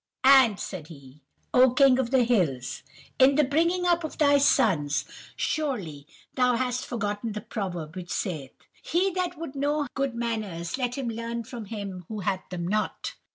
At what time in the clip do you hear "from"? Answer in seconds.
11.43-11.65